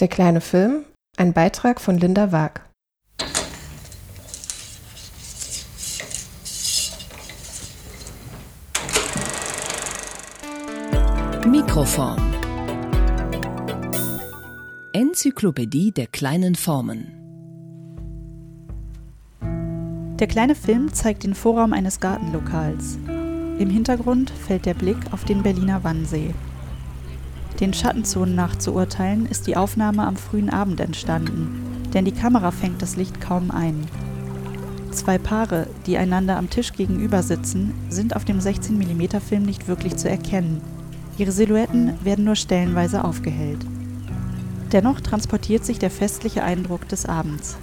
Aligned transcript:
Der 0.00 0.08
kleine 0.08 0.40
Film, 0.40 0.86
ein 1.18 1.34
Beitrag 1.34 1.78
von 1.78 1.98
Linda 1.98 2.32
Waag. 2.32 2.62
Mikroform. 11.46 12.16
Enzyklopädie 14.94 15.92
der 15.92 16.06
kleinen 16.06 16.54
Formen. 16.54 17.12
Der 20.18 20.28
kleine 20.28 20.54
Film 20.54 20.94
zeigt 20.94 21.24
den 21.24 21.34
Vorraum 21.34 21.74
eines 21.74 22.00
Gartenlokals. 22.00 22.96
Im 23.58 23.68
Hintergrund 23.68 24.30
fällt 24.30 24.64
der 24.64 24.72
Blick 24.72 25.12
auf 25.12 25.26
den 25.26 25.42
Berliner 25.42 25.84
Wannsee. 25.84 26.32
Den 27.60 27.74
Schattenzonen 27.74 28.34
nach 28.34 28.56
zu 28.56 28.72
urteilen, 28.72 29.26
ist 29.26 29.46
die 29.46 29.56
Aufnahme 29.56 30.06
am 30.06 30.16
frühen 30.16 30.48
Abend 30.48 30.80
entstanden, 30.80 31.62
denn 31.92 32.06
die 32.06 32.12
Kamera 32.12 32.50
fängt 32.50 32.80
das 32.80 32.96
Licht 32.96 33.20
kaum 33.20 33.50
ein. 33.50 33.86
Zwei 34.92 35.18
Paare, 35.18 35.66
die 35.86 35.98
einander 35.98 36.36
am 36.36 36.48
Tisch 36.48 36.72
gegenüber 36.72 37.22
sitzen, 37.22 37.74
sind 37.90 38.16
auf 38.16 38.24
dem 38.24 38.40
16 38.40 38.76
mm 38.78 39.20
Film 39.20 39.42
nicht 39.42 39.68
wirklich 39.68 39.96
zu 39.96 40.08
erkennen. 40.08 40.62
Ihre 41.18 41.32
Silhouetten 41.32 41.92
werden 42.02 42.24
nur 42.24 42.34
stellenweise 42.34 43.04
aufgehellt. 43.04 43.64
Dennoch 44.72 45.00
transportiert 45.00 45.64
sich 45.64 45.78
der 45.78 45.90
festliche 45.90 46.42
Eindruck 46.42 46.88
des 46.88 47.04
Abends. 47.04 47.58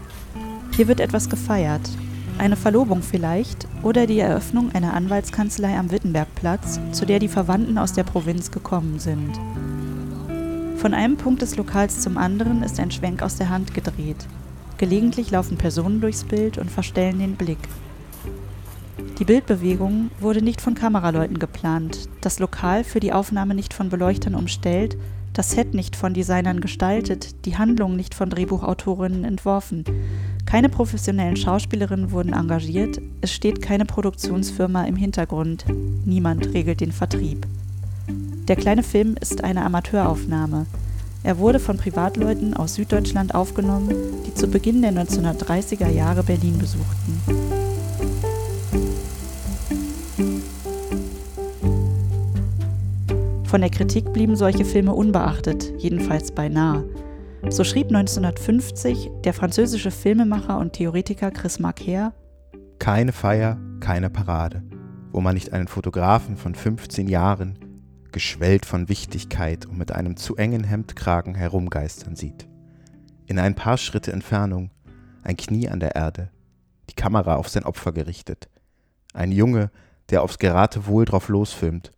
Hier 0.76 0.88
wird 0.88 1.00
etwas 1.00 1.28
gefeiert, 1.28 1.90
eine 2.38 2.56
Verlobung 2.56 3.02
vielleicht 3.02 3.68
oder 3.82 4.06
die 4.06 4.20
Eröffnung 4.20 4.72
einer 4.74 4.94
Anwaltskanzlei 4.94 5.76
am 5.78 5.90
Wittenbergplatz, 5.90 6.80
zu 6.92 7.06
der 7.06 7.18
die 7.18 7.28
Verwandten 7.28 7.80
aus 7.80 7.94
der 7.94 8.04
Provinz 8.04 8.52
gekommen 8.52 9.00
sind. 9.00 9.40
Von 10.78 10.94
einem 10.94 11.18
Punkt 11.18 11.42
des 11.42 11.56
Lokals 11.56 12.02
zum 12.02 12.20
anderen 12.20 12.62
ist 12.62 12.80
ein 12.80 12.92
Schwenk 12.92 13.24
aus 13.24 13.38
der 13.38 13.50
Hand 13.50 13.74
gedreht. 13.74 14.28
Gelegentlich 14.78 15.32
laufen 15.32 15.58
Personen 15.58 16.02
durchs 16.02 16.24
Bild 16.24 16.60
und 16.60 16.70
verstellen 16.70 17.18
den 17.18 17.36
Blick. 17.36 17.58
Die 19.18 19.26
Bildbewegung 19.26 20.12
wurde 20.20 20.44
nicht 20.44 20.62
von 20.62 20.76
Kameraleuten 20.76 21.40
geplant, 21.40 22.08
das 22.22 22.38
Lokal 22.38 22.84
für 22.84 23.00
die 23.00 23.12
Aufnahme 23.12 23.56
nicht 23.56 23.74
von 23.74 23.90
Beleuchtern 23.90 24.36
umstellt, 24.36 24.96
das 25.34 25.50
Set 25.50 25.74
nicht 25.74 25.96
von 25.96 26.14
Designern 26.14 26.62
gestaltet, 26.62 27.46
die 27.46 27.58
Handlung 27.58 27.96
nicht 27.96 28.14
von 28.14 28.30
Drehbuchautorinnen 28.30 29.24
entworfen. 29.24 29.84
Keine 30.46 30.70
professionellen 30.70 31.38
Schauspielerinnen 31.38 32.12
wurden 32.12 32.34
engagiert, 32.34 33.02
es 33.22 33.34
steht 33.34 33.64
keine 33.64 33.86
Produktionsfirma 33.86 34.84
im 34.86 34.96
Hintergrund, 34.96 35.66
niemand 36.06 36.54
regelt 36.54 36.82
den 36.82 36.92
Vertrieb. 36.92 37.48
Der 38.48 38.56
kleine 38.56 38.84
Film 38.84 39.16
ist 39.20 39.44
eine 39.44 39.66
Amateuraufnahme. 39.66 40.68
Er 41.24 41.38
wurde 41.38 41.60
von 41.60 41.76
Privatleuten 41.76 42.54
aus 42.54 42.76
Süddeutschland 42.76 43.36
aufgenommen, 43.36 43.94
die 44.26 44.34
zu 44.34 44.48
Beginn 44.48 44.82
der 44.82 44.94
1930er 44.94 45.90
Jahre 45.90 46.24
Berlin 46.24 46.58
besuchten. 46.58 47.22
Von 53.44 53.62
der 53.62 53.70
Kritik 53.70 54.14
blieben 54.14 54.38
solche 54.38 54.64
Filme 54.64 54.94
unbeachtet, 54.94 55.74
jedenfalls 55.78 56.32
beinahe. 56.32 56.86
So 57.50 57.66
schrieb 57.66 57.88
1950 57.88 59.10
der 59.26 59.34
französische 59.34 59.92
Filmemacher 59.92 60.58
und 60.58 60.72
Theoretiker 60.72 61.32
Chris 61.32 61.60
Marquer: 61.60 62.14
Keine 62.80 63.12
Feier, 63.12 63.58
keine 63.82 64.10
Parade, 64.10 64.64
wo 65.12 65.20
man 65.20 65.34
nicht 65.34 65.52
einen 65.52 65.68
Fotografen 65.68 66.38
von 66.38 66.56
15 66.56 67.10
Jahren, 67.10 67.67
geschwellt 68.12 68.66
von 68.66 68.90
Wichtigkeit 68.90 69.66
und 69.66 69.78
mit 69.78 69.92
einem 69.92 70.18
zu 70.18 70.36
engen 70.36 70.64
Hemdkragen 70.64 71.36
herumgeistern 71.36 72.16
sieht. 72.16 72.48
In 73.26 73.40
ein 73.40 73.56
paar 73.56 73.78
Schritte 73.78 74.12
Entfernung, 74.12 74.72
ein 75.24 75.38
Knie 75.38 75.70
an 75.70 75.80
der 75.80 75.96
Erde, 75.96 76.32
die 76.90 76.96
Kamera 76.96 77.36
auf 77.36 77.50
sein 77.50 77.64
Opfer 77.64 77.92
gerichtet. 77.92 78.50
Ein 79.14 79.32
Junge, 79.32 79.72
der 80.10 80.24
aufs 80.24 80.40
Geratewohl 80.40 81.06
drauf 81.06 81.28
losfilmt, 81.28 81.92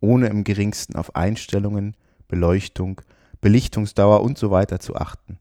ohne 0.00 0.26
im 0.26 0.44
geringsten 0.44 0.96
auf 0.96 1.16
Einstellungen, 1.16 1.96
Beleuchtung, 2.28 3.00
Belichtungsdauer 3.40 4.22
und 4.22 4.38
so 4.38 4.50
weiter 4.50 4.80
zu 4.80 4.96
achten. 4.96 5.38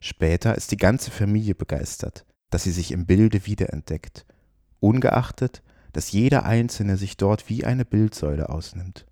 Später 0.00 0.56
ist 0.56 0.72
die 0.72 0.76
ganze 0.76 1.10
Familie 1.10 1.54
begeistert, 1.54 2.24
dass 2.50 2.64
sie 2.64 2.72
sich 2.72 2.90
im 2.90 3.06
Bilde 3.06 3.46
wiederentdeckt, 3.46 4.26
ungeachtet, 4.80 5.62
dass 5.92 6.10
jeder 6.10 6.44
Einzelne 6.44 6.96
sich 6.96 7.16
dort 7.16 7.48
wie 7.48 7.64
eine 7.64 7.84
Bildsäule 7.84 8.48
ausnimmt. 8.48 9.06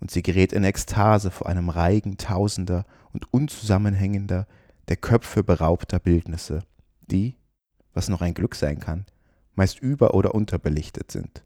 Und 0.00 0.10
sie 0.10 0.22
gerät 0.22 0.52
in 0.52 0.64
Ekstase 0.64 1.30
vor 1.30 1.48
einem 1.48 1.68
Reigen 1.68 2.18
tausender 2.18 2.84
und 3.12 3.32
unzusammenhängender, 3.32 4.46
der 4.88 4.96
Köpfe 4.96 5.42
beraubter 5.42 5.98
Bildnisse, 5.98 6.62
die, 7.10 7.36
was 7.94 8.08
noch 8.08 8.20
ein 8.20 8.34
Glück 8.34 8.54
sein 8.54 8.80
kann, 8.80 9.06
meist 9.54 9.78
über- 9.78 10.14
oder 10.14 10.34
unterbelichtet 10.34 11.10
sind 11.10 11.42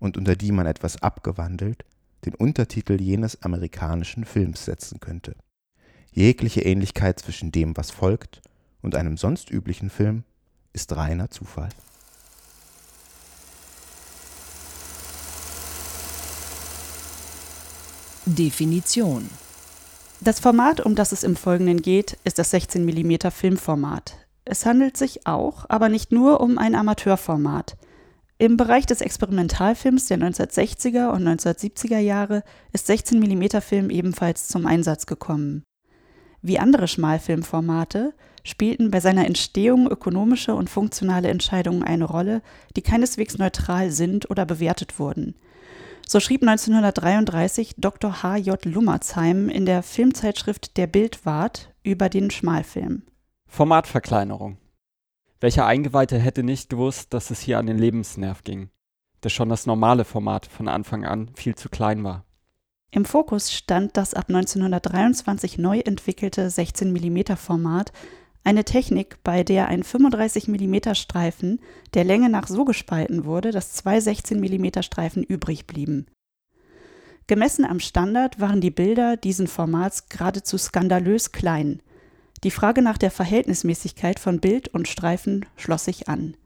und 0.00 0.16
unter 0.16 0.34
die 0.34 0.52
man 0.52 0.66
etwas 0.66 1.00
abgewandelt 1.02 1.84
den 2.24 2.34
Untertitel 2.34 3.00
jenes 3.00 3.42
amerikanischen 3.42 4.24
Films 4.24 4.64
setzen 4.64 5.00
könnte. 5.00 5.34
Jegliche 6.12 6.62
Ähnlichkeit 6.62 7.18
zwischen 7.18 7.52
dem, 7.52 7.76
was 7.76 7.90
folgt, 7.90 8.42
und 8.80 8.96
einem 8.96 9.16
sonst 9.16 9.50
üblichen 9.50 9.90
Film 9.90 10.24
ist 10.72 10.94
reiner 10.96 11.30
Zufall. 11.30 11.68
Definition 18.24 19.28
Das 20.20 20.38
Format, 20.38 20.80
um 20.80 20.94
das 20.94 21.10
es 21.10 21.24
im 21.24 21.34
Folgenden 21.34 21.82
geht, 21.82 22.18
ist 22.22 22.38
das 22.38 22.50
16 22.52 22.84
mm 22.84 23.30
Filmformat. 23.32 24.14
Es 24.44 24.64
handelt 24.64 24.96
sich 24.96 25.26
auch, 25.26 25.66
aber 25.68 25.88
nicht 25.88 26.12
nur 26.12 26.40
um 26.40 26.56
ein 26.56 26.76
Amateurformat. 26.76 27.76
Im 28.38 28.56
Bereich 28.56 28.86
des 28.86 29.00
Experimentalfilms 29.00 30.06
der 30.06 30.18
1960er 30.18 31.10
und 31.10 31.26
1970er 31.26 31.98
Jahre 31.98 32.44
ist 32.72 32.86
16 32.86 33.18
mm 33.18 33.60
Film 33.60 33.90
ebenfalls 33.90 34.46
zum 34.46 34.66
Einsatz 34.66 35.06
gekommen. 35.06 35.64
Wie 36.42 36.60
andere 36.60 36.86
Schmalfilmformate 36.86 38.14
spielten 38.44 38.92
bei 38.92 39.00
seiner 39.00 39.26
Entstehung 39.26 39.90
ökonomische 39.90 40.54
und 40.54 40.70
funktionale 40.70 41.26
Entscheidungen 41.26 41.82
eine 41.82 42.04
Rolle, 42.04 42.40
die 42.76 42.82
keineswegs 42.82 43.36
neutral 43.36 43.90
sind 43.90 44.30
oder 44.30 44.46
bewertet 44.46 45.00
wurden. 45.00 45.34
So 46.06 46.20
schrieb 46.20 46.42
1933 46.42 47.76
Dr. 47.78 48.22
H. 48.22 48.36
J. 48.36 48.64
Lummersheim 48.64 49.48
in 49.48 49.66
der 49.66 49.82
Filmzeitschrift 49.82 50.76
Der 50.76 50.86
Bildwart 50.86 51.72
über 51.82 52.08
den 52.08 52.30
Schmalfilm. 52.30 53.02
Formatverkleinerung. 53.48 54.58
Welcher 55.40 55.66
Eingeweihte 55.66 56.18
hätte 56.18 56.42
nicht 56.42 56.70
gewusst, 56.70 57.12
dass 57.14 57.30
es 57.30 57.40
hier 57.40 57.58
an 57.58 57.66
den 57.66 57.78
Lebensnerv 57.78 58.44
ging, 58.44 58.70
dass 59.20 59.32
schon 59.32 59.48
das 59.48 59.66
normale 59.66 60.04
Format 60.04 60.46
von 60.46 60.68
Anfang 60.68 61.04
an 61.04 61.30
viel 61.34 61.54
zu 61.54 61.68
klein 61.68 62.04
war. 62.04 62.24
Im 62.90 63.06
Fokus 63.06 63.50
stand 63.50 63.96
das 63.96 64.12
ab 64.12 64.26
1923 64.28 65.56
neu 65.56 65.78
entwickelte 65.80 66.50
16 66.50 66.92
mm 66.92 67.36
Format, 67.36 67.90
eine 68.44 68.64
Technik, 68.64 69.18
bei 69.22 69.44
der 69.44 69.68
ein 69.68 69.82
35 69.84 70.48
mm 70.48 70.94
Streifen 70.94 71.60
der 71.94 72.04
Länge 72.04 72.28
nach 72.28 72.48
so 72.48 72.64
gespalten 72.64 73.24
wurde, 73.24 73.50
dass 73.50 73.72
zwei 73.72 74.00
16 74.00 74.40
mm 74.40 74.82
Streifen 74.82 75.22
übrig 75.22 75.66
blieben. 75.66 76.06
Gemessen 77.28 77.64
am 77.64 77.78
Standard 77.78 78.40
waren 78.40 78.60
die 78.60 78.72
Bilder 78.72 79.16
diesen 79.16 79.46
Formats 79.46 80.08
geradezu 80.08 80.58
skandalös 80.58 81.32
klein. 81.32 81.80
Die 82.42 82.50
Frage 82.50 82.82
nach 82.82 82.98
der 82.98 83.12
Verhältnismäßigkeit 83.12 84.18
von 84.18 84.40
Bild 84.40 84.68
und 84.68 84.88
Streifen 84.88 85.46
schloss 85.56 85.84
sich 85.84 86.08
an. 86.08 86.36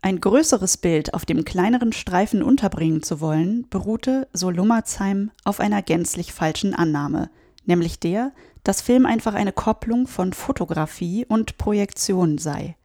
Ein 0.00 0.20
größeres 0.20 0.78
Bild 0.78 1.12
auf 1.12 1.26
dem 1.26 1.44
kleineren 1.44 1.92
Streifen 1.92 2.42
unterbringen 2.42 3.02
zu 3.02 3.20
wollen, 3.20 3.66
beruhte, 3.68 4.28
so 4.32 4.48
Lummersheim, 4.48 5.30
auf 5.44 5.60
einer 5.60 5.82
gänzlich 5.82 6.32
falschen 6.32 6.72
Annahme, 6.72 7.30
nämlich 7.66 7.98
der, 7.98 8.32
dass 8.68 8.82
Film 8.82 9.06
einfach 9.06 9.32
eine 9.32 9.52
Kopplung 9.52 10.06
von 10.06 10.34
Fotografie 10.34 11.24
und 11.26 11.56
Projektion 11.56 12.36
sei. 12.36 12.76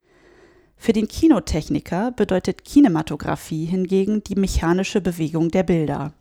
Für 0.77 0.93
den 0.93 1.09
Kinotechniker 1.09 2.11
bedeutet 2.11 2.63
Kinematographie 2.63 3.65
hingegen 3.65 4.23
die 4.23 4.35
mechanische 4.35 5.01
Bewegung 5.01 5.49
der 5.49 5.63
Bilder. 5.63 6.13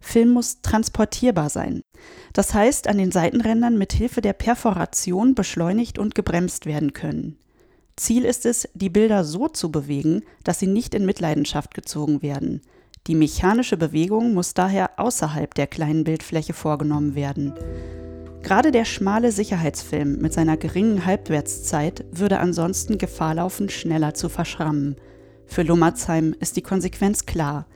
Film 0.00 0.30
muss 0.30 0.60
transportierbar 0.60 1.50
sein. 1.50 1.82
Das 2.32 2.52
heißt, 2.52 2.88
an 2.88 2.98
den 2.98 3.12
Seitenrändern 3.12 3.78
mit 3.78 3.92
Hilfe 3.92 4.22
der 4.22 4.32
Perforation 4.32 5.36
beschleunigt 5.36 6.00
und 6.00 6.16
gebremst 6.16 6.66
werden 6.66 6.92
können. 6.92 7.38
Ziel 7.94 8.24
ist 8.24 8.44
es, 8.44 8.68
die 8.74 8.90
Bilder 8.90 9.22
so 9.22 9.46
zu 9.46 9.70
bewegen, 9.70 10.24
dass 10.42 10.58
sie 10.58 10.66
nicht 10.66 10.96
in 10.96 11.06
Mitleidenschaft 11.06 11.74
gezogen 11.74 12.22
werden. 12.22 12.60
Die 13.06 13.14
mechanische 13.14 13.76
Bewegung 13.76 14.34
muss 14.34 14.52
daher 14.52 14.98
außerhalb 14.98 15.54
der 15.54 15.68
kleinen 15.68 16.02
Bildfläche 16.02 16.54
vorgenommen 16.54 17.14
werden. 17.14 17.54
Gerade 18.46 18.70
der 18.70 18.84
schmale 18.84 19.32
Sicherheitsfilm 19.32 20.18
mit 20.18 20.32
seiner 20.32 20.56
geringen 20.56 21.04
Halbwertszeit 21.04 22.04
würde 22.12 22.38
ansonsten 22.38 22.96
Gefahr 22.96 23.34
laufen, 23.34 23.68
schneller 23.68 24.14
zu 24.14 24.28
verschrammen. 24.28 24.94
Für 25.46 25.64
Lummersheim 25.64 26.32
ist 26.38 26.56
die 26.56 26.62
Konsequenz 26.62 27.26
klar. 27.26 27.66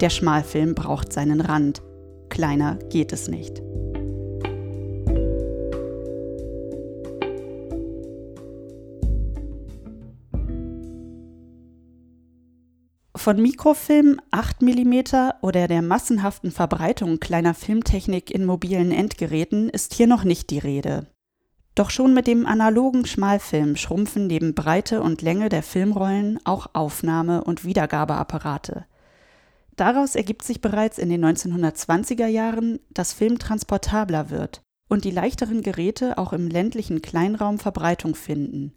Der 0.00 0.10
Schmalfilm 0.10 0.74
braucht 0.74 1.12
seinen 1.12 1.40
Rand. 1.40 1.80
Kleiner 2.28 2.80
geht 2.88 3.12
es 3.12 3.28
nicht. 3.28 3.62
Von 13.22 13.36
Mikrofilm, 13.36 14.18
8 14.30 14.62
mm 14.62 14.94
oder 15.42 15.68
der 15.68 15.82
massenhaften 15.82 16.50
Verbreitung 16.50 17.20
kleiner 17.20 17.52
Filmtechnik 17.52 18.30
in 18.30 18.46
mobilen 18.46 18.92
Endgeräten 18.92 19.68
ist 19.68 19.92
hier 19.92 20.06
noch 20.06 20.24
nicht 20.24 20.48
die 20.48 20.58
Rede. 20.58 21.06
Doch 21.74 21.90
schon 21.90 22.14
mit 22.14 22.26
dem 22.26 22.46
analogen 22.46 23.04
Schmalfilm 23.04 23.76
schrumpfen 23.76 24.26
neben 24.26 24.54
Breite 24.54 25.02
und 25.02 25.20
Länge 25.20 25.50
der 25.50 25.62
Filmrollen 25.62 26.40
auch 26.44 26.68
Aufnahme- 26.72 27.44
und 27.44 27.62
Wiedergabeapparate. 27.62 28.86
Daraus 29.76 30.14
ergibt 30.14 30.42
sich 30.42 30.62
bereits 30.62 30.96
in 30.96 31.10
den 31.10 31.22
1920er 31.22 32.26
Jahren, 32.26 32.80
dass 32.88 33.12
Film 33.12 33.38
transportabler 33.38 34.30
wird 34.30 34.62
und 34.88 35.04
die 35.04 35.10
leichteren 35.10 35.60
Geräte 35.60 36.16
auch 36.16 36.32
im 36.32 36.48
ländlichen 36.48 37.02
Kleinraum 37.02 37.58
Verbreitung 37.58 38.14
finden. 38.14 38.72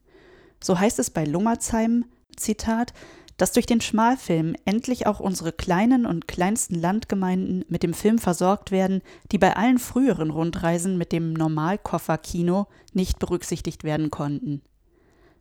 So 0.62 0.78
heißt 0.78 1.00
es 1.00 1.12
bei 1.12 1.24
Lummerzheim, 1.24 2.04
Zitat, 2.36 2.94
dass 3.38 3.52
durch 3.52 3.66
den 3.66 3.82
Schmalfilm 3.82 4.56
endlich 4.66 5.08
auch 5.08 5.20
unsere 5.20 5.52
kleinen 5.52 6.06
und 6.06 6.28
kleinsten 6.28 6.76
Landgemeinden 6.76 7.66
mit 7.68 7.84
dem 7.84 7.94
Film 7.94 8.20
versorgt 8.20 8.72
werden, 8.72 9.02
die 9.32 9.38
bei 9.38 9.56
allen 9.56 9.80
früheren 9.80 10.30
Rundreisen 10.30 10.98
mit 10.98 11.12
dem 11.12 11.34
Normalkofferkino 11.34 12.68
nicht 12.94 13.20
berücksichtigt 13.20 13.84
werden 13.84 14.12
konnten. 14.12 14.62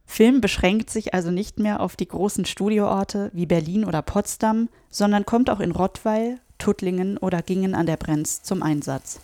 Film 0.05 0.41
beschränkt 0.41 0.91
sich 0.91 1.15
also 1.15 1.31
nicht 1.31 1.59
mehr 1.59 1.81
auf 1.81 1.97
die 1.97 2.09
großen 2.09 2.45
Studioorte 2.45 3.31
wie 3.33 3.47
Berlin 3.47 3.85
oder 3.85 4.03
Potsdam, 4.03 4.69
sondern 4.91 5.25
kommt 5.25 5.49
auch 5.49 5.61
in 5.61 5.71
Rottweil, 5.71 6.41
Tuttlingen 6.59 7.19
oder 7.19 7.43
Gingen 7.43 7.75
an 7.75 7.87
der 7.87 7.97
Brenz 7.97 8.43
zum 8.43 8.63
Einsatz. 8.63 9.21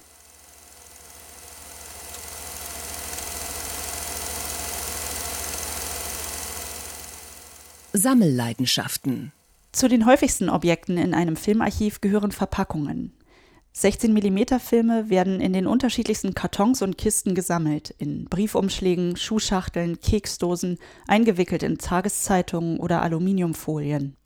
Sammelleidenschaften. 7.95 9.33
Zu 9.73 9.89
den 9.89 10.05
häufigsten 10.05 10.51
Objekten 10.51 10.99
in 10.99 11.15
einem 11.15 11.37
Filmarchiv 11.37 12.03
gehören 12.03 12.33
Verpackungen. 12.33 13.15
16 13.73 14.13
mm 14.13 14.59
Filme 14.61 15.09
werden 15.09 15.41
in 15.41 15.55
den 15.55 15.67
unterschiedlichsten 15.67 16.35
Kartons 16.35 16.83
und 16.83 16.99
Kisten 16.99 17.35
gesammelt, 17.35 17.95
in 17.97 18.27
Briefumschlägen, 18.27 19.17
Schuhschachteln, 19.17 20.01
Keksdosen, 20.01 20.79
eingewickelt 21.07 21.63
in 21.63 21.79
Tageszeitungen 21.79 22.79
oder 22.79 23.01
Aluminiumfolien. 23.01 24.17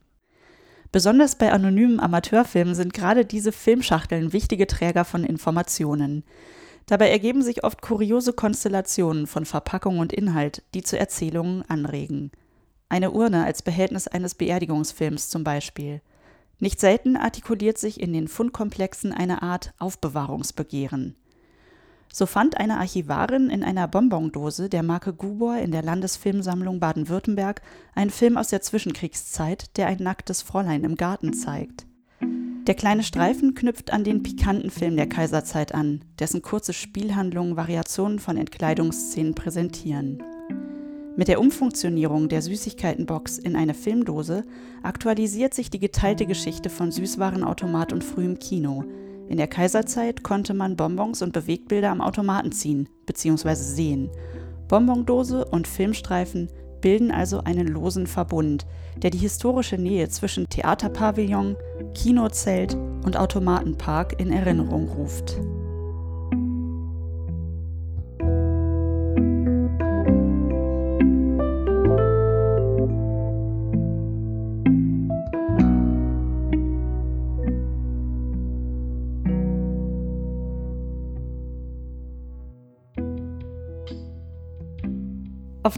Besonders 0.90 1.36
bei 1.36 1.52
anonymen 1.52 2.00
Amateurfilmen 2.00 2.74
sind 2.74 2.92
gerade 2.92 3.24
diese 3.24 3.52
Filmschachteln 3.52 4.32
wichtige 4.32 4.66
Träger 4.66 5.04
von 5.04 5.22
Informationen. 5.22 6.24
Dabei 6.86 7.10
ergeben 7.10 7.42
sich 7.42 7.62
oft 7.62 7.80
kuriose 7.80 8.32
Konstellationen 8.32 9.28
von 9.28 9.44
Verpackung 9.44 10.00
und 10.00 10.12
Inhalt, 10.12 10.62
die 10.74 10.82
zu 10.82 10.98
Erzählungen 10.98 11.62
anregen. 11.68 12.32
Eine 12.92 13.12
Urne 13.12 13.46
als 13.46 13.62
Behältnis 13.62 14.06
eines 14.06 14.34
Beerdigungsfilms 14.34 15.30
zum 15.30 15.44
Beispiel. 15.44 16.02
Nicht 16.58 16.78
selten 16.78 17.16
artikuliert 17.16 17.78
sich 17.78 17.98
in 17.98 18.12
den 18.12 18.28
Fundkomplexen 18.28 19.14
eine 19.14 19.40
Art 19.40 19.72
Aufbewahrungsbegehren. 19.78 21.16
So 22.12 22.26
fand 22.26 22.58
eine 22.58 22.76
Archivarin 22.76 23.48
in 23.48 23.64
einer 23.64 23.88
Bonbondose 23.88 24.68
der 24.68 24.82
Marke 24.82 25.14
Gubor 25.14 25.56
in 25.56 25.72
der 25.72 25.80
Landesfilmsammlung 25.80 26.80
Baden-Württemberg 26.80 27.62
einen 27.94 28.10
Film 28.10 28.36
aus 28.36 28.48
der 28.48 28.60
Zwischenkriegszeit, 28.60 29.74
der 29.78 29.86
ein 29.86 29.96
nacktes 29.96 30.42
Fräulein 30.42 30.84
im 30.84 30.96
Garten 30.96 31.32
zeigt. 31.32 31.86
Der 32.20 32.74
kleine 32.74 33.04
Streifen 33.04 33.54
knüpft 33.54 33.90
an 33.90 34.04
den 34.04 34.22
pikanten 34.22 34.68
Film 34.68 34.96
der 34.96 35.08
Kaiserzeit 35.08 35.74
an, 35.74 36.04
dessen 36.18 36.42
kurze 36.42 36.74
Spielhandlungen 36.74 37.56
Variationen 37.56 38.18
von 38.18 38.36
Entkleidungsszenen 38.36 39.34
präsentieren. 39.34 40.22
Mit 41.14 41.28
der 41.28 41.40
Umfunktionierung 41.40 42.30
der 42.30 42.40
Süßigkeitenbox 42.40 43.36
in 43.36 43.54
eine 43.54 43.74
Filmdose 43.74 44.44
aktualisiert 44.82 45.52
sich 45.52 45.68
die 45.68 45.78
geteilte 45.78 46.24
Geschichte 46.24 46.70
von 46.70 46.90
Süßwarenautomat 46.90 47.92
und 47.92 48.02
frühem 48.02 48.38
Kino. 48.38 48.84
In 49.28 49.36
der 49.36 49.46
Kaiserzeit 49.46 50.22
konnte 50.22 50.54
man 50.54 50.76
Bonbons 50.76 51.20
und 51.20 51.34
Bewegtbilder 51.34 51.90
am 51.90 52.00
Automaten 52.00 52.50
ziehen 52.50 52.88
bzw. 53.04 53.54
sehen. 53.54 54.10
Bonbondose 54.68 55.44
und 55.44 55.68
Filmstreifen 55.68 56.48
bilden 56.80 57.10
also 57.10 57.40
einen 57.40 57.68
losen 57.68 58.06
Verbund, 58.06 58.66
der 58.96 59.10
die 59.10 59.18
historische 59.18 59.76
Nähe 59.76 60.08
zwischen 60.08 60.48
Theaterpavillon, 60.48 61.56
Kinozelt 61.94 62.74
und 63.04 63.18
Automatenpark 63.18 64.18
in 64.18 64.32
Erinnerung 64.32 64.88
ruft. 64.88 65.38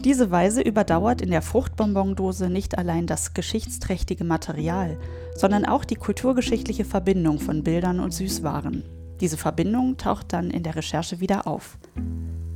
Diese 0.05 0.29
Weise 0.29 0.61
überdauert 0.61 1.21
in 1.21 1.31
der 1.31 1.41
Fruchtbonbondose 1.41 2.47
nicht 2.47 2.77
allein 2.77 3.07
das 3.07 3.33
geschichtsträchtige 3.33 4.23
Material, 4.23 4.99
sondern 5.35 5.65
auch 5.65 5.83
die 5.83 5.95
kulturgeschichtliche 5.95 6.85
Verbindung 6.85 7.39
von 7.39 7.63
Bildern 7.63 7.99
und 7.99 8.13
Süßwaren. 8.13 8.83
Diese 9.19 9.35
Verbindung 9.35 9.97
taucht 9.97 10.31
dann 10.31 10.51
in 10.51 10.61
der 10.61 10.75
Recherche 10.75 11.19
wieder 11.19 11.47
auf. 11.47 11.79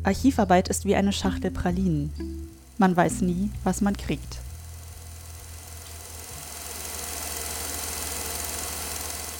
Archivarbeit 0.04 0.70
ist 0.70 0.86
wie 0.86 0.96
eine 0.96 1.12
Schachtel 1.12 1.50
Pralinen. 1.50 2.14
Man 2.78 2.96
weiß 2.96 3.22
nie, 3.22 3.50
was 3.64 3.82
man 3.82 3.98
kriegt. 3.98 4.38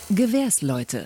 Gewährsleute. 0.10 1.06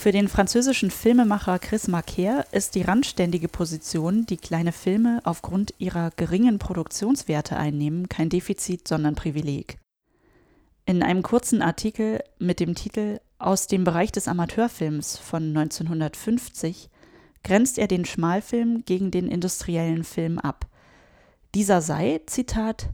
Für 0.00 0.12
den 0.12 0.28
französischen 0.28 0.90
Filmemacher 0.90 1.58
Chris 1.58 1.86
Marker 1.86 2.46
ist 2.52 2.74
die 2.74 2.80
randständige 2.80 3.48
Position, 3.48 4.24
die 4.24 4.38
kleine 4.38 4.72
Filme 4.72 5.20
aufgrund 5.24 5.74
ihrer 5.76 6.10
geringen 6.16 6.58
Produktionswerte 6.58 7.58
einnehmen, 7.58 8.08
kein 8.08 8.30
Defizit, 8.30 8.88
sondern 8.88 9.14
Privileg. 9.14 9.76
In 10.86 11.02
einem 11.02 11.22
kurzen 11.22 11.60
Artikel 11.60 12.24
mit 12.38 12.60
dem 12.60 12.74
Titel 12.74 13.20
Aus 13.38 13.66
dem 13.66 13.84
Bereich 13.84 14.10
des 14.10 14.26
Amateurfilms 14.26 15.18
von 15.18 15.54
1950 15.54 16.88
grenzt 17.44 17.76
er 17.76 17.86
den 17.86 18.06
Schmalfilm 18.06 18.86
gegen 18.86 19.10
den 19.10 19.28
industriellen 19.28 20.04
Film 20.04 20.38
ab. 20.38 20.66
Dieser 21.54 21.82
sei, 21.82 22.22
Zitat, 22.24 22.88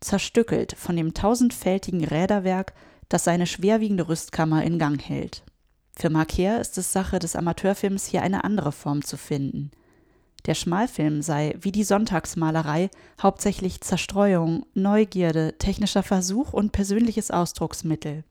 zerstückelt 0.00 0.74
von 0.74 0.96
dem 0.96 1.12
tausendfältigen 1.12 2.02
Räderwerk, 2.02 2.72
das 3.10 3.24
seine 3.24 3.46
schwerwiegende 3.46 4.08
Rüstkammer 4.08 4.64
in 4.64 4.78
Gang 4.78 5.06
hält. 5.06 5.42
Für 5.98 6.10
Marker 6.10 6.60
ist 6.60 6.76
es 6.76 6.92
Sache 6.92 7.18
des 7.18 7.36
Amateurfilms, 7.36 8.06
hier 8.06 8.22
eine 8.22 8.44
andere 8.44 8.70
Form 8.70 9.02
zu 9.02 9.16
finden. 9.16 9.70
Der 10.44 10.54
Schmalfilm 10.54 11.22
sei, 11.22 11.56
wie 11.58 11.72
die 11.72 11.84
Sonntagsmalerei, 11.84 12.90
hauptsächlich 13.20 13.80
Zerstreuung, 13.80 14.66
Neugierde, 14.74 15.54
technischer 15.58 16.02
Versuch 16.02 16.52
und 16.52 16.72
persönliches 16.72 17.30
Ausdrucksmittel. 17.30 18.24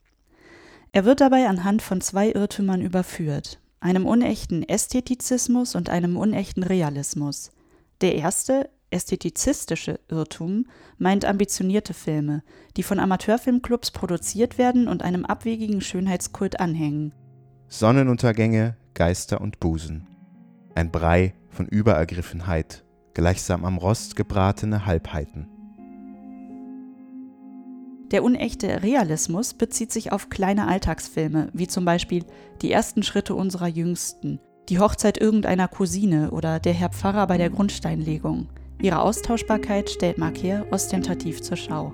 Er 0.92 1.06
wird 1.06 1.20
dabei 1.20 1.48
anhand 1.48 1.82
von 1.82 2.02
zwei 2.02 2.32
Irrtümern 2.32 2.82
überführt, 2.82 3.60
einem 3.80 4.06
unechten 4.06 4.64
Ästhetizismus 4.64 5.76
und 5.76 5.90
einem 5.90 6.18
unechten 6.18 6.64
Realismus. 6.64 7.52
Der 8.00 8.16
erste, 8.16 8.70
ästhetizistische 8.92 10.00
Irrtum 10.08 10.68
meint 11.00 11.26
ambitionierte 11.26 11.96
Filme, 11.96 12.44
die 12.78 12.84
von 12.84 13.00
Amateurfilmclubs 13.00 13.92
produziert 13.92 14.58
werden 14.58 14.88
und 14.88 15.02
einem 15.02 15.26
abwegigen 15.26 15.82
Schönheitskult 15.82 16.60
anhängen. 16.60 17.12
Sonnenuntergänge, 17.78 18.78
Geister 18.94 19.42
und 19.42 19.60
Busen. 19.60 20.08
Ein 20.76 20.92
Brei 20.92 21.34
von 21.50 21.68
Überergriffenheit, 21.68 22.86
gleichsam 23.14 23.66
am 23.66 23.78
Rost 23.78 24.16
gebratene 24.16 24.86
Halbheiten. 24.86 25.50
Der 28.12 28.24
unechte 28.24 28.82
Realismus 28.82 29.54
bezieht 29.54 29.92
sich 29.92 30.14
auf 30.14 30.30
kleine 30.30 30.70
Alltagsfilme, 30.70 31.50
wie 31.52 31.68
zum 31.68 31.84
Beispiel 31.84 32.24
Die 32.62 32.72
ersten 32.72 33.04
Schritte 33.04 33.36
unserer 33.36 33.68
Jüngsten, 33.68 34.40
Die 34.70 34.80
Hochzeit 34.80 35.20
irgendeiner 35.20 35.68
Cousine 35.68 36.32
oder 36.32 36.62
Der 36.62 36.74
Herr 36.74 36.92
Pfarrer 36.92 37.28
bei 37.28 37.38
der 37.38 37.50
Grundsteinlegung. 37.50 38.48
Ihre 38.82 39.02
Austauschbarkeit 39.02 39.90
stellt 39.90 40.18
Marker 40.18 40.66
ostentativ 40.72 41.42
zur 41.42 41.58
Schau. 41.58 41.94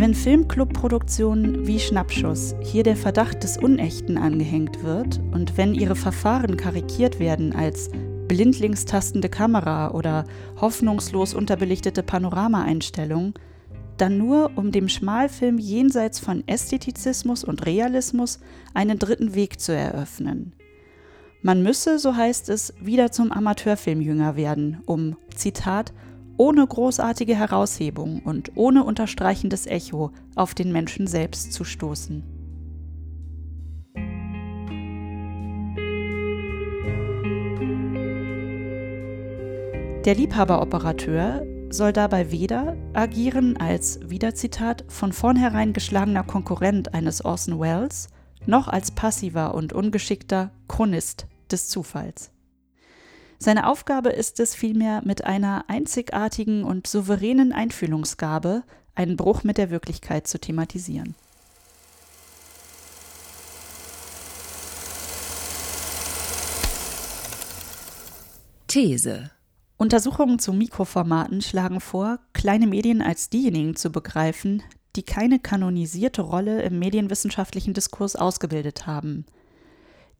Wenn 0.00 0.14
Filmclub-Produktionen 0.14 1.66
wie 1.66 1.78
Schnappschuss 1.78 2.54
hier 2.62 2.84
der 2.84 2.96
Verdacht 2.96 3.42
des 3.42 3.58
Unechten 3.58 4.16
angehängt 4.16 4.82
wird 4.82 5.20
und 5.30 5.58
wenn 5.58 5.74
ihre 5.74 5.94
Verfahren 5.94 6.56
karikiert 6.56 7.20
werden 7.20 7.54
als 7.54 7.90
blindlings 8.26 8.86
tastende 8.86 9.28
Kamera 9.28 9.90
oder 9.90 10.24
hoffnungslos 10.58 11.34
unterbelichtete 11.34 12.02
Panoramaeinstellung, 12.02 13.34
dann 13.98 14.16
nur, 14.16 14.52
um 14.56 14.72
dem 14.72 14.88
Schmalfilm 14.88 15.58
jenseits 15.58 16.18
von 16.18 16.44
Ästhetizismus 16.48 17.44
und 17.44 17.66
Realismus 17.66 18.40
einen 18.72 18.98
dritten 18.98 19.34
Weg 19.34 19.60
zu 19.60 19.76
eröffnen. 19.76 20.54
Man 21.42 21.62
müsse, 21.62 21.98
so 21.98 22.16
heißt 22.16 22.48
es, 22.48 22.72
wieder 22.80 23.12
zum 23.12 23.32
Amateurfilmjünger 23.32 24.34
werden, 24.34 24.78
um, 24.86 25.16
Zitat, 25.34 25.92
ohne 26.40 26.66
großartige 26.66 27.36
Heraushebung 27.36 28.20
und 28.20 28.52
ohne 28.54 28.84
unterstreichendes 28.84 29.66
Echo 29.66 30.10
auf 30.36 30.54
den 30.54 30.72
Menschen 30.72 31.06
selbst 31.06 31.52
zu 31.52 31.64
stoßen. 31.64 32.22
Der 40.06 40.14
Liebhaberoperateur 40.14 41.44
soll 41.68 41.92
dabei 41.92 42.32
weder 42.32 42.74
agieren 42.94 43.58
als, 43.58 44.00
wieder 44.08 44.34
Zitat, 44.34 44.86
von 44.88 45.12
vornherein 45.12 45.74
geschlagener 45.74 46.24
Konkurrent 46.24 46.94
eines 46.94 47.22
Orson 47.22 47.60
Welles, 47.60 48.08
noch 48.46 48.66
als 48.66 48.92
passiver 48.92 49.54
und 49.54 49.74
ungeschickter 49.74 50.52
Chronist 50.68 51.26
des 51.50 51.68
Zufalls. 51.68 52.32
Seine 53.42 53.66
Aufgabe 53.66 54.10
ist 54.10 54.38
es 54.38 54.54
vielmehr, 54.54 55.00
mit 55.02 55.24
einer 55.24 55.64
einzigartigen 55.68 56.62
und 56.62 56.86
souveränen 56.86 57.54
Einfühlungsgabe 57.54 58.64
einen 58.94 59.16
Bruch 59.16 59.44
mit 59.44 59.56
der 59.56 59.70
Wirklichkeit 59.70 60.26
zu 60.28 60.38
thematisieren. 60.38 61.14
These 68.66 69.30
Untersuchungen 69.78 70.38
zu 70.38 70.52
Mikroformaten 70.52 71.40
schlagen 71.40 71.80
vor, 71.80 72.18
kleine 72.34 72.66
Medien 72.66 73.00
als 73.00 73.30
diejenigen 73.30 73.74
zu 73.74 73.90
begreifen, 73.90 74.62
die 74.96 75.02
keine 75.02 75.38
kanonisierte 75.38 76.20
Rolle 76.20 76.60
im 76.60 76.78
medienwissenschaftlichen 76.78 77.72
Diskurs 77.72 78.16
ausgebildet 78.16 78.86
haben. 78.86 79.24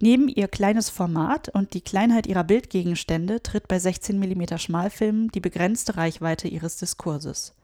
Neben 0.02 0.28
ihr 0.28 0.49
kleines 0.49 0.88
Format 0.88 1.50
und 1.50 1.75
die 1.75 1.83
Kleinheit 1.83 2.26
ihrer 2.26 2.45
Bildgegenstände 2.45 3.42
tritt 3.42 3.69
bei 3.69 3.78
16 3.78 4.19
mm 4.19 4.57
Schmalfilmen 4.57 5.28
die 5.28 5.40
begrenzte 5.40 5.99
Reichweite 5.99 6.49
ihres 6.49 6.78
Diskurses. 6.78 7.54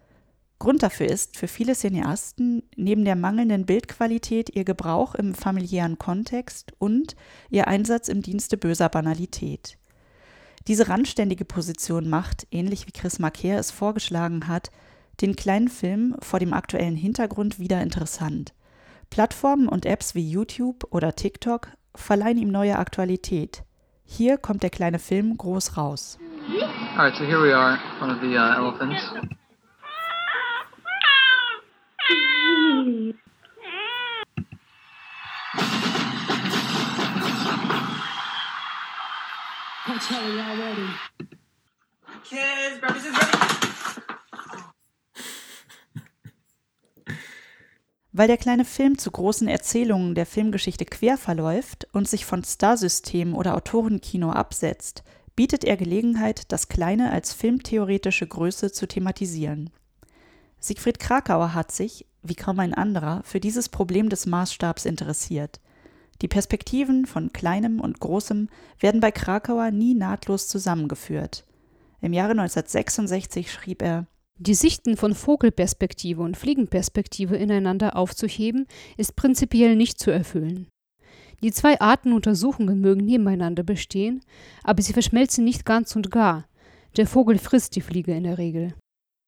Grund 0.59 0.83
dafür 0.83 1.07
ist 1.07 1.39
für 1.39 1.49
viele 1.49 1.75
Cineasten 1.75 2.63
neben 2.77 3.07
der 3.07 3.17
mangelnden 3.17 3.65
Bildqualität 3.65 4.55
ihr 4.55 4.65
Gebrauch 4.65 5.15
im 5.15 5.35
familiären 5.35 5.97
Kontext 5.97 6.73
und 6.79 7.17
ihr 7.49 7.69
Einsatz 7.69 8.09
im 8.09 8.21
Dienste 8.21 8.59
böser 8.59 8.91
Banalität. 8.91 9.79
Diese 10.67 10.89
randständige 10.89 11.47
Position 11.47 12.09
macht, 12.09 12.47
ähnlich 12.51 12.87
wie 12.87 12.93
Chris 12.93 13.19
Marquer 13.19 13.59
es 13.59 13.71
vorgeschlagen 13.71 14.47
hat, 14.47 14.71
den 15.23 15.37
kleinen 15.37 15.69
Film 15.69 16.17
vor 16.21 16.39
dem 16.39 16.53
aktuellen 16.53 16.97
Hintergrund 16.97 17.59
wieder 17.59 17.81
interessant. 17.81 18.53
Plattformen 19.09 19.69
und 19.69 19.87
Apps 19.87 20.15
wie 20.15 20.29
YouTube 20.29 20.87
oder 20.91 21.15
TikTok 21.15 21.71
verleihen 21.99 22.39
ihm 22.39 22.51
neue 22.51 22.79
Aktualität. 22.79 23.63
Hier 24.05 24.39
kommt 24.39 24.63
der 24.63 24.71
kleine 24.71 24.99
Film 24.99 25.37
groß 25.37 25.77
raus. 25.77 26.19
Alright, 26.97 27.17
so 27.17 27.25
here 27.25 27.43
we 27.43 27.53
are 27.53 27.79
front 27.99 28.13
of 28.13 28.21
the 28.21 28.37
uh, 28.37 28.57
elephants. 28.57 29.03
Kids, 42.25 42.81
breakfast 42.81 43.07
is 43.07 43.13
ready. 43.13 43.46
Weil 48.19 48.29
der 48.29 48.39
kleine 48.39 48.65
Film 48.65 48.97
zu 48.97 49.11
großen 49.11 49.47
Erzählungen 49.47 50.15
der 50.15 50.25
Filmgeschichte 50.25 50.87
quer 50.87 51.19
verläuft 51.19 51.87
und 51.93 52.09
sich 52.09 52.25
von 52.25 52.43
Starsystemen 52.43 53.35
oder 53.35 53.55
Autorenkino 53.55 54.31
absetzt, 54.31 55.05
bietet 55.35 55.65
er 55.65 55.77
Gelegenheit, 55.77 56.51
das 56.51 56.69
Kleine 56.69 57.13
als 57.13 57.35
filmtheoretische 57.35 58.27
Größe 58.27 58.73
zu 58.73 58.89
thematisieren. 58.89 59.69
Siegfried 60.59 60.99
Krakauer 60.99 61.53
hat 61.53 61.73
sich, 61.73 62.07
wie 62.23 62.35
kaum 62.35 62.59
ein 62.59 62.73
anderer, 62.73 63.21
für 63.23 63.39
dieses 63.39 63.69
Problem 63.69 64.09
des 64.09 64.25
Maßstabs 64.25 64.87
interessiert. 64.87 65.61
Die 66.23 66.29
Perspektiven 66.29 67.05
von 67.05 67.35
Kleinem 67.35 67.83
und 67.83 68.01
Großem 68.01 68.49
werden 68.81 69.03
bei 69.03 69.11
Krakauer 69.11 69.71
nie 69.73 69.93
nahtlos 69.93 70.49
zusammengeführt. 70.49 71.45
Im 72.01 72.15
Jahre 72.15 72.31
1966 72.31 73.53
schrieb 73.53 73.83
er 73.83 74.07
Die 74.39 74.55
Sichten 74.55 74.99
von 74.99 75.15
Vogelperspektive 75.15 76.23
und 76.23 76.37
Fliegenperspektive 76.37 77.37
ineinander 77.37 77.97
aufzuheben, 77.97 78.67
ist 78.99 79.17
prinzipiell 79.17 79.77
nicht 79.77 79.99
zu 79.99 80.11
erfüllen. 80.11 80.69
Die 81.43 81.53
zwei 81.53 81.81
Arten 81.81 82.13
Untersuchungen 82.13 82.81
mögen 82.81 83.05
nebeneinander 83.05 83.63
bestehen, 83.63 84.21
aber 84.63 84.83
sie 84.83 84.93
verschmelzen 84.93 85.45
nicht 85.45 85.65
ganz 85.65 85.97
und 85.97 86.11
gar. 86.11 86.47
Der 86.97 87.07
Vogel 87.07 87.39
frisst 87.39 87.77
die 87.77 87.81
Fliege 87.81 88.15
in 88.15 88.25
der 88.25 88.39
Regel. 88.39 88.75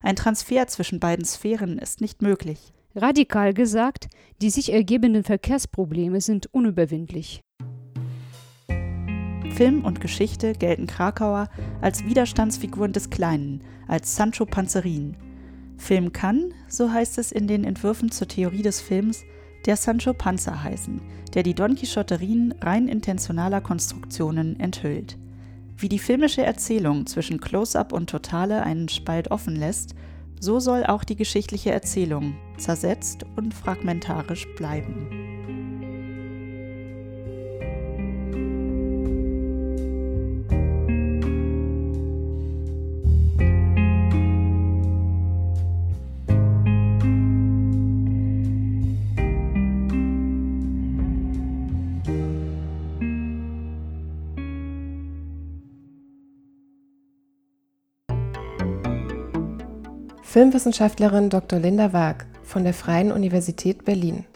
Ein 0.04 0.16
Transfer 0.16 0.66
zwischen 0.66 1.00
beiden 1.00 1.24
Sphären 1.24 1.78
ist 1.78 2.00
nicht 2.00 2.22
möglich. 2.22 2.72
Radikal 2.94 3.54
gesagt, 3.54 4.08
die 4.42 4.50
sich 4.50 4.72
ergebenden 4.72 5.24
Verkehrsprobleme 5.24 6.20
sind 6.20 6.52
unüberwindlich. 6.52 7.40
Film 9.55 9.85
und 9.85 10.00
Geschichte 10.00 10.52
gelten 10.52 10.87
Krakauer 10.87 11.49
als 11.81 12.05
Widerstandsfiguren 12.05 12.93
des 12.93 13.11
Kleinen, 13.11 13.62
als 13.87 14.14
Sancho 14.17 14.47
Panzerin. 14.47 15.17
Film 15.76 16.12
kann, 16.12 16.52
so 16.69 16.93
heißt 16.93 17.19
es 17.19 17.33
in 17.33 17.47
den 17.47 17.64
Entwürfen 17.64 18.11
zur 18.11 18.28
Theorie 18.28 18.62
des 18.62 18.81
Films, 18.81 19.25
der 19.67 19.76
Sancho 19.76 20.12
Panzer 20.12 20.62
heißen, 20.62 21.00
der 21.35 21.43
die 21.43 21.55
Don 21.55 21.75
Quixoterien 21.75 22.55
rein 22.61 22.88
intentionaler 22.88 23.61
Konstruktionen 23.61 24.59
enthüllt. 24.61 25.19
Wie 25.76 25.88
die 25.88 25.99
filmische 25.99 26.43
Erzählung 26.43 27.07
zwischen 27.07 27.40
Close-up 27.40 27.93
und 27.93 28.11
Totale 28.11 28.62
einen 28.62 28.88
Spalt 28.88 29.31
offen 29.31 29.55
lässt, 29.55 29.95
so 30.40 30.61
soll 30.61 30.85
auch 30.85 31.05
die 31.05 31.17
geschichtliche 31.17 31.71
Erzählung 31.71 32.37
zersetzt 32.59 33.25
und 33.37 33.55
fragmentarisch 33.55 34.47
bleiben. 34.57 35.27
Filmwissenschaftlerin 60.28 61.30
Dr. 61.30 61.58
Linda 61.58 61.94
Waag 61.94 62.26
von 62.42 62.62
der 62.62 62.75
Freien 62.75 63.12
Universität 63.12 63.87
Berlin. 63.87 64.26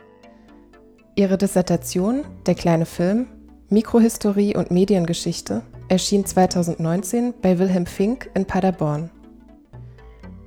Ihre 1.16 1.37
Dissertation 1.37 2.25
Der 2.46 2.54
kleine 2.54 2.87
Film, 2.87 3.26
Mikrohistorie 3.68 4.56
und 4.56 4.70
Mediengeschichte 4.70 5.61
erschien 5.88 6.25
2019 6.25 7.34
bei 7.42 7.58
Wilhelm 7.58 7.84
Fink 7.84 8.30
in 8.32 8.46
Paderborn. 8.46 9.11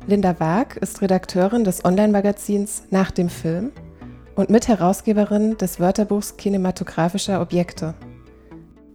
Linda 0.07 0.39
Waag 0.39 0.77
ist 0.77 1.03
Redakteurin 1.03 1.63
des 1.63 1.85
Online-Magazins 1.85 2.85
Nach 2.89 3.11
dem 3.11 3.29
Film 3.29 3.71
und 4.33 4.49
Mitherausgeberin 4.49 5.59
des 5.59 5.79
Wörterbuchs 5.79 6.37
Kinematographischer 6.37 7.39
Objekte. 7.39 7.93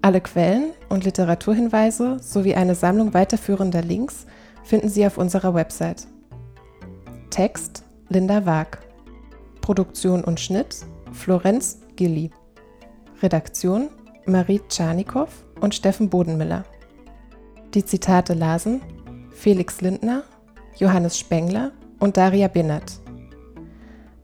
Alle 0.03 0.21
Quellen 0.21 0.73
und 0.89 1.05
Literaturhinweise 1.05 2.19
sowie 2.21 2.57
eine 2.57 2.75
Sammlung 2.75 3.15
weiterführender 3.15 3.83
Links 3.83 4.27
finden 4.65 4.89
Sie 4.89 5.07
auf 5.07 5.17
unserer 5.17 5.55
Website. 5.55 6.09
Text 7.31 7.85
Linda 8.09 8.45
Waag. 8.45 8.79
Produktion 9.61 10.25
und 10.25 10.41
Schnitt 10.41 10.85
Florenz 11.13 11.81
Gilli. 11.95 12.31
Redaktion 13.23 13.89
Marie 14.27 14.61
Tscharnikow 14.69 15.29
und 15.61 15.75
Steffen 15.75 16.11
Bodenmiller. 16.11 16.65
Die 17.75 17.85
Zitate 17.85 18.35
lasen 18.35 18.81
Felix 19.31 19.81
Lindner, 19.81 20.25
Johannes 20.77 21.19
Spengler 21.19 21.71
und 22.01 22.17
Daria 22.17 22.49
Binnert. 22.49 23.01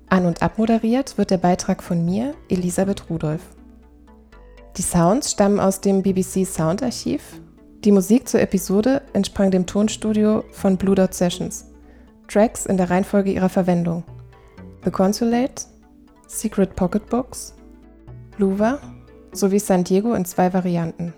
An- 0.09 0.27
und 0.27 0.43
abmoderiert 0.43 1.17
wird 1.17 1.31
der 1.31 1.39
Beitrag 1.39 1.83
von 1.83 2.05
mir, 2.05 2.35
Elisabeth 2.49 3.09
Rudolph. 3.09 3.55
Die 4.77 4.83
Sounds 4.83 5.31
stammen 5.31 5.61
aus 5.61 5.81
dem 5.81 6.03
BBC 6.03 6.45
Soundarchiv. 6.45 7.41
Die 7.85 7.93
Musik 7.93 8.29
zur 8.29 8.41
Episode 8.41 9.03
entsprang 9.13 9.51
dem 9.51 9.65
Tonstudio 9.65 10.45
von 10.51 10.77
Blue 10.77 10.95
Dot 10.95 11.15
Sessions. 11.15 11.67
Tracks 12.29 12.67
in 12.67 12.77
der 12.77 12.91
Reihenfolge 12.91 13.33
ihrer 13.33 13.49
Verwendung. 13.49 14.05
The 14.85 14.91
Consulate, 14.91 15.65
Secret 16.27 16.75
Pocketbooks, 16.77 17.55
Luva 18.39 18.79
sowie 19.33 19.59
San 19.59 19.85
Diego 19.85 20.15
in 20.15 20.25
zwei 20.25 20.53
Varianten. 20.53 21.13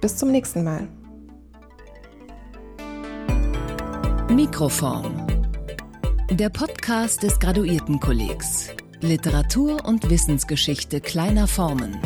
Bis 0.00 0.16
zum 0.16 0.30
nächsten 0.30 0.62
Mal. 0.62 0.86
Mikroform. 4.30 5.26
Der 6.30 6.50
Podcast 6.50 7.24
des 7.24 7.40
Graduiertenkollegs. 7.40 8.68
Literatur 9.00 9.84
und 9.84 10.08
Wissensgeschichte 10.08 11.00
kleiner 11.00 11.48
Formen. 11.48 11.98